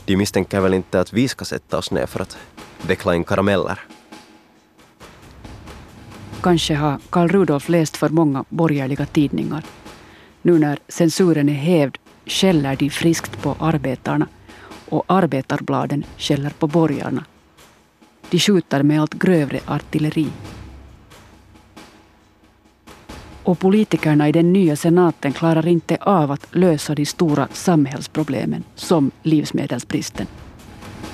[0.05, 2.39] De misstänker väl inte att vi ska sätta oss ner för att
[2.87, 3.81] veckla in karameller.
[6.43, 9.65] Kanske har Karl Rudolf läst för många borgerliga tidningar.
[10.43, 14.27] Nu när censuren är hävd skäller de friskt på arbetarna
[14.89, 17.25] och arbetarbladen skäller på borgarna.
[18.31, 20.29] De skjuter med allt grövre artilleri.
[23.43, 29.11] Och politikerna i den nya senaten klarar inte av att lösa de stora samhällsproblemen som
[29.23, 30.27] livsmedelsbristen.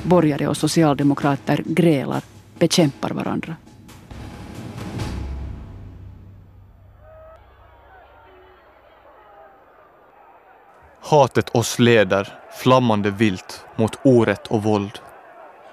[0.02, 2.22] Borgare och socialdemokrater grälar,
[2.58, 3.56] bekämpar varandra.
[11.08, 14.98] Hatet oss leder, flammande vilt, mot orätt och våld.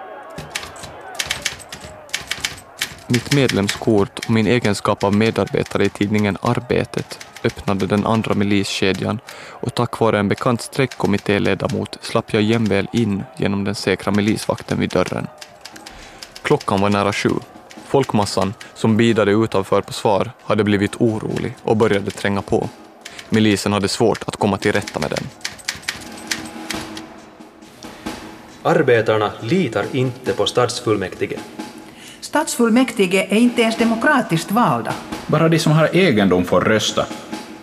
[3.11, 9.19] Mitt medlemskort och min egenskap av medarbetare i tidningen Arbetet öppnade den andra miliskedjan
[9.49, 14.89] och tack vare en bekant streckkommittéledamot slapp jag jämväl in genom den säkra milisvakten vid
[14.89, 15.27] dörren.
[16.41, 17.29] Klockan var nära sju.
[17.85, 22.69] Folkmassan som bidade utanför på svar hade blivit orolig och började tränga på.
[23.29, 25.27] Milisen hade svårt att komma till rätta med den.
[28.63, 31.39] Arbetarna litar inte på stadsfullmäktige.
[32.31, 34.93] Stadsfullmäktige är inte ens demokratiskt valda.
[35.27, 37.05] Bara de som har egendom får rösta.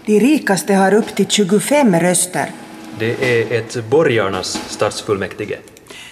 [0.04, 2.50] De rikaste har upp till 25 röster.
[2.98, 5.58] Det är ett borgarnas stadsfullmäktige.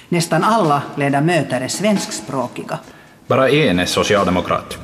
[0.09, 2.79] Nästan alla ledamöter är svenskspråkiga.
[3.27, 4.79] Bara en är socialdemokrat.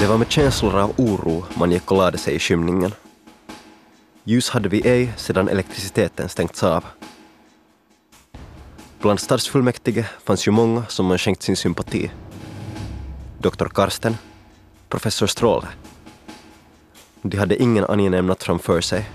[0.00, 2.92] Det var med känslor av oro man gick och lade sig i skymningen.
[4.24, 6.84] Ljus hade vi ej sedan elektriciteten stängts av.
[9.00, 12.10] Bland stadsfullmäktige fanns ju många som man skänkt sin sympati.
[13.38, 14.16] Doktor Karsten,
[14.88, 15.66] professor Stråle.
[17.22, 19.10] De hade ingen angenäm natt framför sig,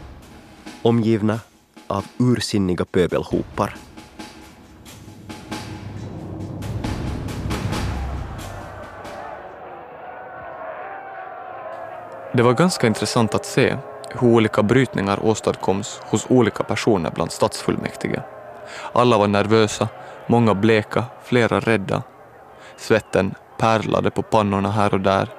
[0.82, 1.40] omgivna
[1.88, 3.76] av ursinniga pöbelhopar.
[12.34, 13.78] Det var ganska intressant att se
[14.20, 18.24] hur olika brytningar åstadkoms hos olika personer bland stadsfullmäktige.
[18.94, 19.88] Alla var nervösa,
[20.28, 22.04] många bleka, flera rädda.
[22.78, 25.30] Svetten pärlade på pannorna här och där.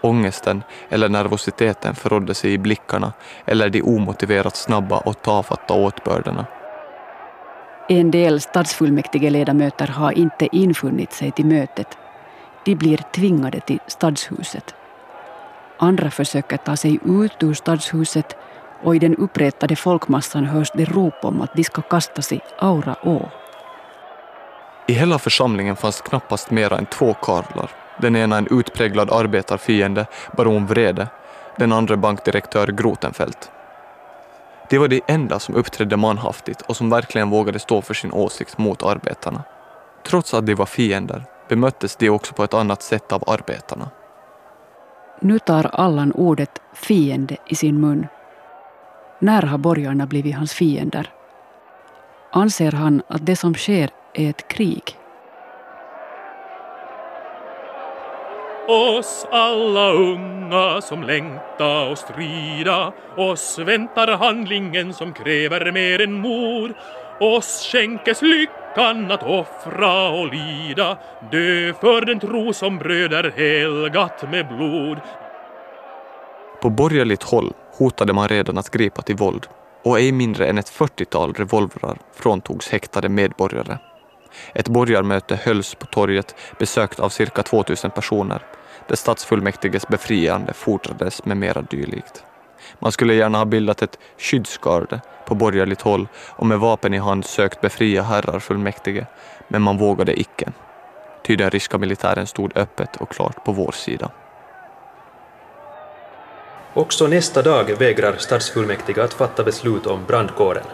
[0.00, 3.12] Ångesten eller nervositeten förrådde sig i blickarna
[3.46, 6.46] eller de omotiverat snabba och tafatta åtbörderna.
[7.88, 11.98] En del stadsfullmäktigeledamöter har inte infunnit sig till mötet.
[12.64, 14.74] De blir tvingade till stadshuset.
[15.78, 18.36] Andra försöker ta sig ut ur stadshuset
[18.82, 22.96] och i den uppretade folkmassan hörs det rop om att de ska kastas i Aura
[23.02, 23.28] å.
[24.86, 27.70] I hela församlingen fanns knappast mera än två karlar.
[27.98, 31.08] Den ena en utpräglad arbetarfiende, baron Vrede,
[31.56, 33.50] den andra bankdirektör Grotenfält.
[34.70, 38.58] De var de enda som uppträdde manhaftigt och som verkligen vågade stå för sin åsikt
[38.58, 39.42] mot arbetarna.
[40.06, 43.90] Trots att de var fiender bemöttes de också på ett annat sätt av arbetarna.
[45.20, 48.06] Nu tar Allan ordet fiende i sin mun.
[49.22, 51.10] När har borgarna blivit hans fiender?
[52.32, 54.82] Anser han att det som sker är ett krig?
[58.68, 66.72] Oss alla unga som längta och strida Oss väntar handlingen som kräver mer än mod
[67.20, 70.98] Oss skänkes lyckan att offra och lida
[71.30, 74.98] Dö för den tro som bröder helgat med blod
[76.62, 79.46] På borgerligt håll hotade man redan att gripa till våld
[79.84, 83.78] och ej mindre än ett 40-tal revolvrar fråntogs häktade medborgare.
[84.54, 88.42] Ett borgarmöte hölls på torget besökt av cirka 2000 personer
[88.88, 92.24] där stadsfullmäktiges befriande fordrades med mera dylikt.
[92.78, 97.24] Man skulle gärna ha bildat ett skyddsgarde på borgerligt håll och med vapen i hand
[97.24, 99.06] sökt befria herrar fullmäktige,
[99.48, 100.52] men man vågade icke.
[101.26, 104.10] Ty den ryska militären stod öppet och klart på vår sida.
[106.74, 110.64] Också nästa dag vägrar stadsfullmäktige att fatta beslut om brandkåren.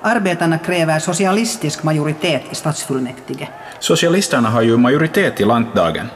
[0.00, 3.48] Arbetarna kräver socialistisk majoritet i stadsfullmäktige.
[3.78, 6.06] Socialisterna har ju majoritet i lantdagen.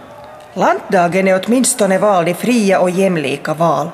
[0.54, 3.88] Lantdagen är åtminstone vald i fria och jämlika val.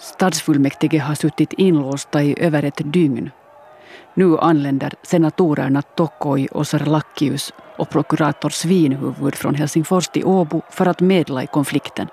[0.00, 3.30] Stadsfullmäktige har suttit inlåsta i över ett dygn.
[4.14, 11.00] Nu anländer senatorerna Tokoi och Sarlackius och prokurator Svinhuvud från Helsingfors till Åbo för att
[11.00, 12.08] medla i konflikten.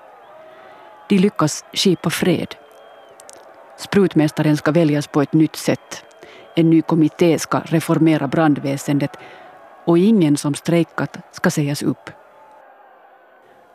[1.10, 2.56] De lyckas skipa fred.
[3.78, 6.04] Sprutmästaren ska väljas på ett nytt sätt.
[6.56, 9.18] En ny kommitté ska reformera brandväsendet
[9.86, 12.10] och ingen som strejkat ska sägas upp.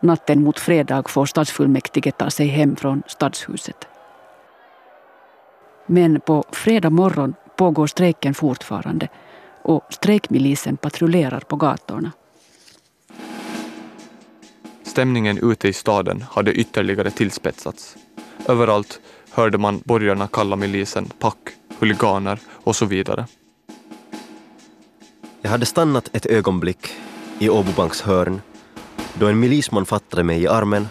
[0.00, 3.88] Natten mot fredag får stadsfullmäktige ta sig hem från stadshuset.
[5.86, 9.08] Men på fredag morgon pågår strejken fortfarande
[9.62, 12.12] och strejkmilisen patrullerar på gatorna.
[14.90, 17.96] Stämningen ute i staden hade ytterligare tillspetsats.
[18.46, 19.00] Överallt
[19.30, 21.36] hörde man borgarna kalla milisen pack,
[21.78, 23.26] huliganer och så vidare.
[25.42, 26.88] Jag hade stannat ett ögonblick
[27.38, 28.40] i Åbobanks hörn
[29.14, 30.88] då en milisman fattade mig i armen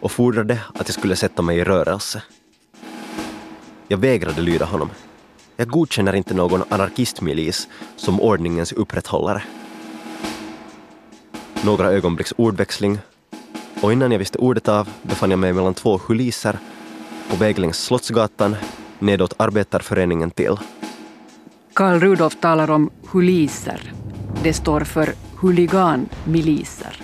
[0.00, 2.22] och fordrade att jag skulle sätta mig i rörelse.
[3.88, 4.90] Jag vägrade lyda honom.
[5.56, 9.42] Jag godkänner inte någon anarkistmilis som ordningens upprätthållare.
[11.64, 12.98] Några ögonblicks ordväxling
[13.80, 16.58] och innan jag visste ordet av befann jag mig mellan två huliser
[17.30, 18.56] på väg längs Slottsgatan
[18.98, 20.56] nedåt Arbetarföreningen till.
[21.72, 23.92] Karl Rudolf talar om huliser.
[24.42, 27.02] Det står för huliganmiliser.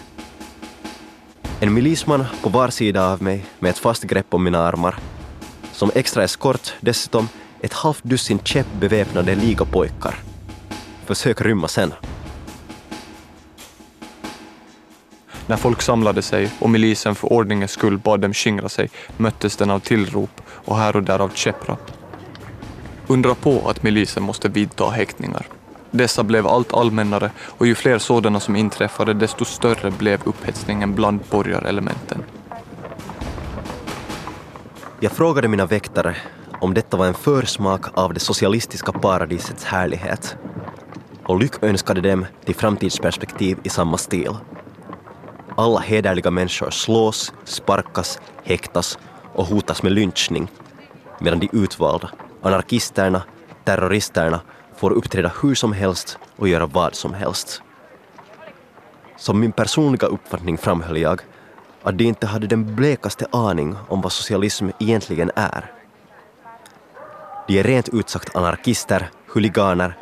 [1.60, 4.98] En milisman på var sida av mig med ett fast grepp om mina armar.
[5.72, 7.28] Som extra eskort dessutom
[7.60, 10.14] ett halvt dussin käppbeväpnade ligapojkar.
[11.06, 11.92] Försök rymma sen.
[15.46, 19.70] När folk samlade sig och milisen för ordningens skull bad dem skingra sig möttes den
[19.70, 21.90] av tillrop och här och där av käpprapp.
[23.06, 25.46] Undra på att milisen måste vidta häktningar.
[25.90, 31.20] Dessa blev allt allmännare och ju fler sådana som inträffade desto större blev upphetsningen bland
[31.30, 32.24] borgarelementen.
[35.00, 36.16] Jag frågade mina väktare
[36.60, 40.36] om detta var en försmak av det socialistiska paradisets härlighet
[41.24, 44.36] och lyckönskade dem till framtidsperspektiv i samma stil.
[45.56, 48.98] Alla hederliga människor slås, sparkas, häktas
[49.34, 50.48] och hotas med lynchning
[51.20, 52.10] medan de utvalda,
[52.42, 53.22] anarkisterna,
[53.64, 54.40] terroristerna
[54.76, 57.62] får uppträda hur som helst och göra vad som helst.
[59.16, 61.20] Som min personliga uppfattning framhöll jag
[61.82, 65.72] att de inte hade den blekaste aning om vad socialism egentligen är.
[67.48, 69.96] De är rent ut sagt anarkister, huliganer.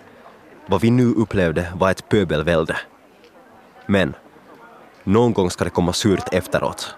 [0.67, 2.77] Vad vi nu upplevde var ett pöbelvälde.
[3.87, 4.15] Men
[5.05, 6.95] någon gång ska det komma surt efteråt.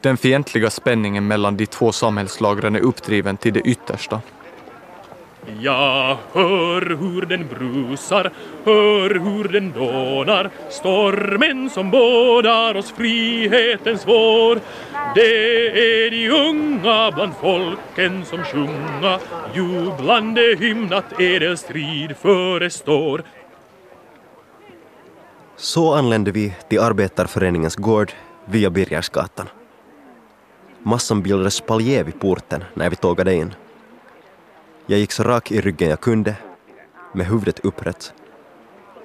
[0.00, 4.20] Den fientliga spänningen mellan de två samhällslagren är uppdriven till det yttersta.
[5.60, 8.30] Jag hör hur den brusar,
[8.64, 14.60] hör hur den dånar Stormen som bådar oss frihetens vår
[15.14, 19.18] Det är de unga bland folken som sjunga
[19.54, 23.22] Jublande hymn att edel strid förestår
[25.56, 28.12] så anlände vi till Arbetarföreningens gård
[28.44, 29.48] via Birgersgatan.
[30.82, 33.54] Massan bildade spaljé vid porten när vi tågade in.
[34.86, 36.36] Jag gick så rak i ryggen jag kunde,
[37.12, 38.12] med huvudet upprätt.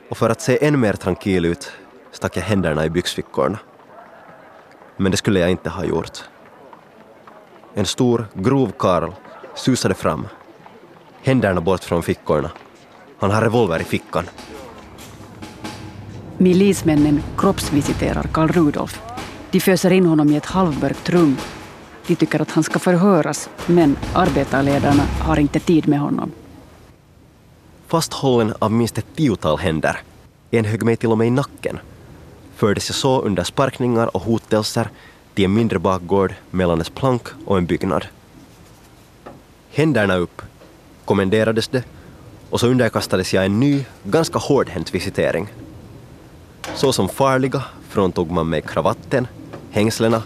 [0.10, 1.72] Och för att se än mer tranquil ut
[2.12, 3.60] stack jag händerna i byxfickorna.
[4.98, 6.24] Men det skulle jag inte ha gjort.
[7.74, 9.12] En stor, grov karl
[9.56, 10.28] susade fram,
[11.22, 12.52] händerna bort från fickorna.
[13.20, 14.26] Han har revolver i fickan.
[16.42, 19.02] Milismännen kroppsvisiterar Karl Rudolf.
[19.52, 21.38] De föser in honom i ett halvmörkt rum.
[22.08, 26.32] De tycker att han ska förhöras, men arbetarledarna har inte tid med honom.
[27.88, 29.98] Fasthållen av minst ett tiotal händer,
[30.52, 31.80] en högg mig till och med i nacken,
[32.56, 34.90] fördes jag så under sparkningar och hotelser
[35.34, 38.06] till en mindre bakgård mellan ett plank och en byggnad.
[39.72, 40.42] Händerna upp,
[41.06, 41.84] kommenderades det
[42.50, 45.48] och så underkastades jag en ny, ganska hårdhänt visitering.
[46.76, 49.28] Såsom farliga fråntog man mig kravatten,
[49.72, 50.24] hängslena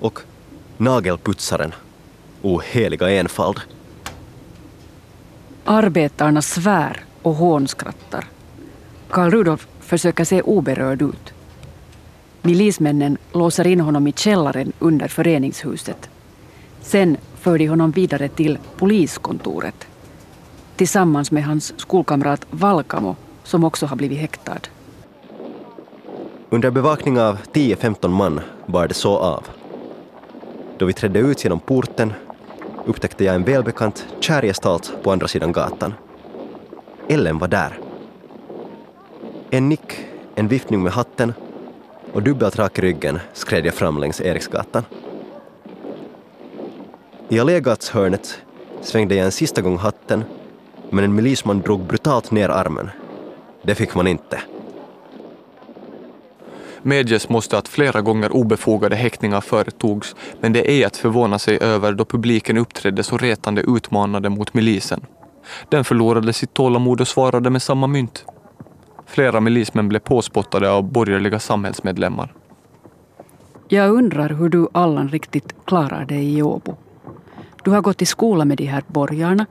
[0.00, 0.18] och
[0.76, 1.74] nagelputsaren.
[2.42, 3.60] O heliga enfald.
[5.64, 8.24] Arbetarna svär och hånskrattar.
[9.10, 11.32] Karl Rudolf försöker se oberörd ut.
[12.42, 16.10] Milismännen låser in honom i källaren under föreningshuset.
[16.80, 19.86] Sen för de honom vidare till poliskontoret
[20.76, 24.60] tillsammans med hans skolkamrat Valkamo som också har blivit häktad.
[26.50, 29.44] Under bevakning av 10-15 man bar det så av.
[30.78, 32.12] Då vi trädde ut genom porten
[32.86, 35.94] upptäckte jag en välbekant kärgestalt på andra sidan gatan.
[37.08, 37.78] Ellen var där.
[39.50, 41.34] En nick, en viftning med hatten
[42.12, 44.84] och dubbelt rak i ryggen skred jag fram längs Eriksgatan.
[47.28, 48.40] I Allégatshörnet
[48.80, 50.24] svängde jag en sista gång hatten
[50.90, 52.90] men en milisman drog brutalt ner armen.
[53.62, 54.40] Det fick man inte.
[56.86, 61.92] Medges måste att flera gånger obefogade häktningar företogs, men det är att förvåna sig över
[61.92, 65.00] då publiken uppträdde så retande utmanande mot milisen.
[65.68, 68.24] Den förlorade sitt tålamod och svarade med samma mynt.
[69.06, 72.34] Flera milismän blev påspottade av borgerliga samhällsmedlemmar.
[73.68, 76.76] Jag undrar hur du Allan riktigt klarar dig i Åbo.
[77.62, 79.46] Du har gått i skola med de här borgarna.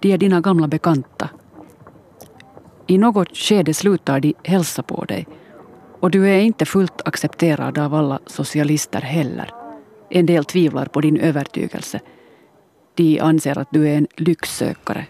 [0.00, 1.28] De är dina gamla bekanta.
[2.86, 5.26] I något skede slutar de hälsa på dig
[6.02, 9.50] och du är inte fullt accepterad av alla socialister heller.
[10.10, 12.00] En del tvivlar på din övertygelse.
[12.94, 15.06] De anser att du är en lycksökare.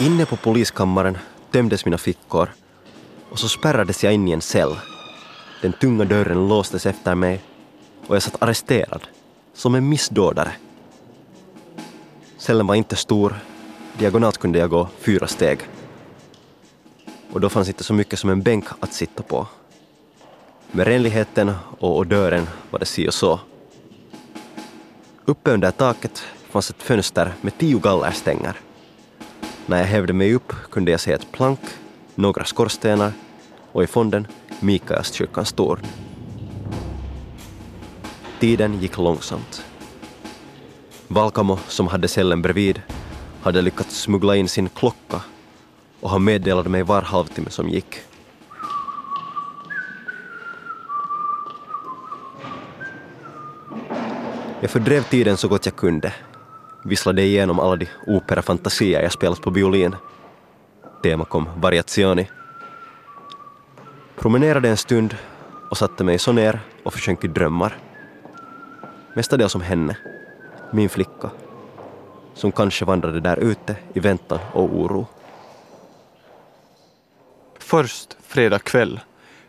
[0.00, 1.18] Inne på poliskammaren
[1.50, 2.48] tömdes mina fickor
[3.30, 4.76] och så spärrades jag in i en cell.
[5.62, 7.40] Den tunga dörren låstes efter mig
[8.06, 9.02] och jag satt arresterad,
[9.54, 10.52] som en missdådare.
[12.38, 13.34] Cellen var inte stor,
[13.98, 15.58] diagonalt kunde jag gå fyra steg.
[17.32, 19.46] Och då fanns inte så mycket som en bänk att sitta på.
[20.70, 23.40] Med renligheten och odören var det si och så.
[25.24, 28.60] Uppe under taket fanns ett fönster med tio gallerstänger.
[29.66, 31.60] När jag hävde mig upp kunde jag se ett plank,
[32.14, 33.12] några skorstenar
[33.72, 34.26] och i fonden
[34.60, 35.80] Mikaelskyrkans torn.
[38.40, 39.64] Tiden gick långsamt.
[41.08, 42.82] Valkamo, som hade cellen bredvid,
[43.42, 45.20] hade lyckats smuggla in sin klocka
[46.00, 48.00] och han meddelade mig var halvtimme som gick.
[54.60, 56.12] Jag fördrev tiden så gott jag kunde.
[56.84, 59.96] Visslade igenom alla de operafantasier jag spelat på violin.
[61.02, 62.30] Tema kom variazioni.
[64.16, 65.16] Promenerade en stund
[65.70, 67.76] och satte mig så ner och försjönk i drömmar.
[69.14, 69.96] Mestadels om henne,
[70.72, 71.30] min flicka,
[72.38, 75.06] som kanske vandrade där ute i väntan och oro.
[77.58, 79.00] Först fredag kväll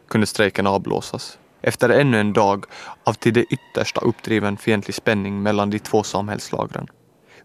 [0.07, 2.65] kunde strejken avblåsas efter ännu en dag
[3.03, 6.87] av till det yttersta uppdriven fientlig spänning mellan de två samhällslagren.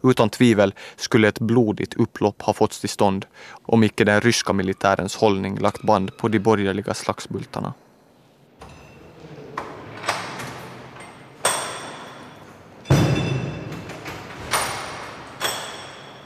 [0.02, 3.26] Utan tvivel skulle ett blodigt upplopp ha fått till stånd
[3.62, 7.74] om icke den ryska militärens hållning lagt band på de borgerliga slagsbultarna.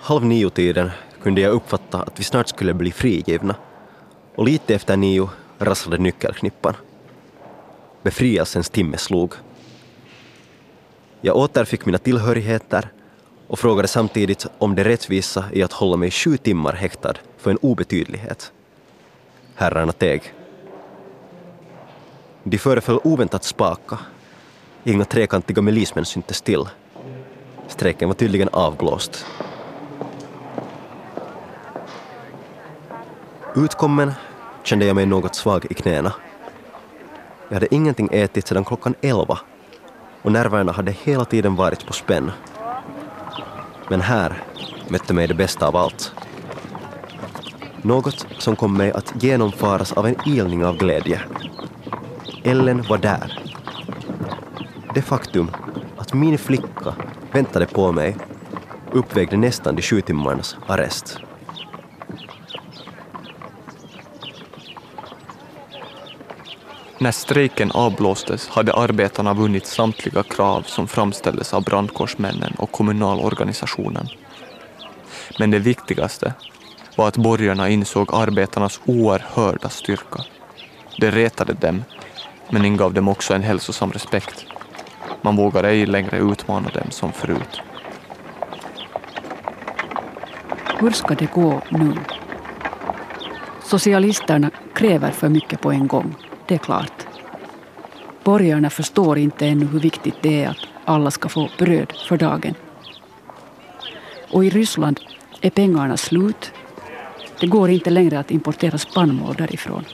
[0.09, 0.91] Halv nio-tiden
[1.23, 3.55] kunde jag uppfatta att vi snart skulle bli frigivna
[4.35, 6.75] och lite efter nio rasslade nyckelknippan.
[8.03, 9.35] Befrielsens timme slog.
[11.21, 12.89] Jag återfick mina tillhörigheter
[13.47, 17.59] och frågade samtidigt om det rättvisa i att hålla mig sju timmar häktad för en
[17.63, 18.53] obetydlighet.
[19.55, 20.35] Herrarna teg.
[22.43, 23.99] De föreföll oväntat spaka.
[24.85, 26.65] Inga trekantiga milismän syntes till.
[27.69, 29.27] Strejken var tydligen avblåst.
[33.55, 34.13] Utkommen
[34.63, 36.13] kände jag mig något svag i knäna.
[37.49, 39.39] Jag hade ingenting ätit sedan klockan elva
[40.23, 42.31] och nerverna hade hela tiden varit på spänn.
[43.89, 44.43] Men här
[44.89, 46.13] mötte mig det bästa av allt.
[47.83, 51.21] Något som kom mig att genomfaras av en ilning av glädje.
[52.45, 53.43] Ellen var där.
[54.95, 55.51] Det faktum
[55.97, 56.95] att min flicka
[57.33, 58.17] väntade på mig
[58.93, 61.28] uppvägde nästan de sju timmarnas arrest.
[67.01, 74.09] När strejken avblåstes hade arbetarna vunnit samtliga krav som framställdes av brandkårsmännen och kommunalorganisationen.
[75.39, 76.35] Men det viktigaste
[76.97, 80.25] var att borgarna insåg arbetarnas oerhörda styrka.
[81.01, 81.85] Det retade dem,
[82.51, 84.45] men ingav dem också en hälsosam respekt.
[85.23, 87.61] Man vågade ej längre utmana dem som förut.
[90.81, 91.95] Hur ska det gå nu?
[93.65, 96.15] Socialisterna kräver för mycket på en gång
[96.49, 97.07] det är klart.
[98.25, 102.55] Borgarna förstår inte ännu hur viktigt det är att alla ska få bröd för dagen.
[104.31, 105.01] Och i Ryssland
[105.41, 106.53] är pengarna slut.
[107.41, 109.85] Det går inte längre att importera spannmål därifrån.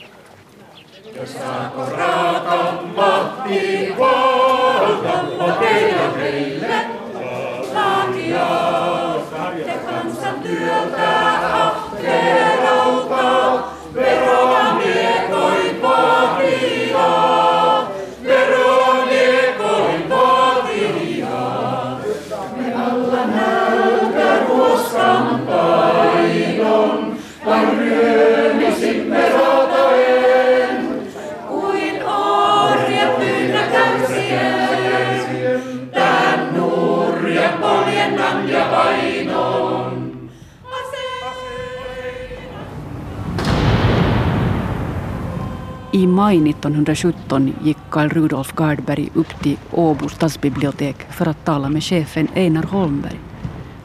[45.95, 51.83] I maj 1917 gick Karl Rudolf Gardberg upp till Åbo stadsbibliotek för att tala med
[51.83, 53.19] chefen Einar Holmberg.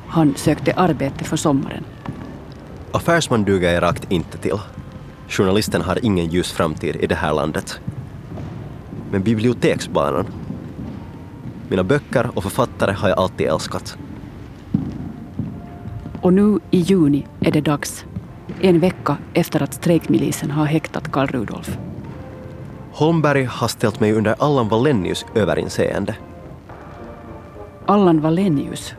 [0.07, 1.85] Han sökte arbete för sommaren.
[2.93, 4.59] Affärsman duger jag rakt inte till.
[5.29, 7.81] Journalisten har ingen ljus framtid i det här landet.
[9.11, 10.27] Men biblioteksbanan?
[11.69, 13.99] Mina böcker och författare har jag alltid älskat.
[16.21, 18.05] Och nu i juni är det dags.
[18.61, 21.79] En vecka efter att strejkmilisen har häktat Karl Rudolf.
[22.93, 26.17] Holmberg har ställt mig under Allan Wallenius överinseende.
[27.87, 28.95] Allan Wallenius.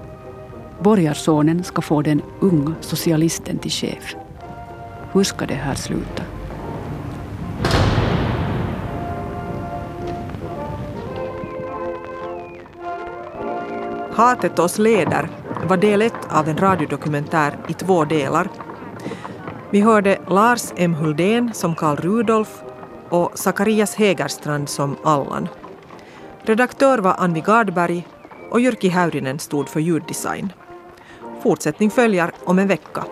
[0.79, 4.15] Borgarsonen ska få den unga socialisten till chef.
[5.13, 6.23] Hur ska det här sluta?
[14.13, 15.29] Hatet oss leder
[15.67, 18.47] var del ett av en radiodokumentär i två delar.
[19.69, 22.63] Vi hörde Lars M Huldén som Karl Rudolf
[23.11, 25.47] och Sakarias Hägerstrand som Allan.
[26.41, 28.07] Redaktör var Anvi Gardberg
[28.49, 30.53] och Jyrki Häyrinen stod för ljuddesign.
[31.43, 33.05] Fortsättning följer om en vecka.